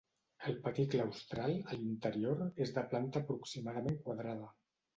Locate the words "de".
2.81-2.87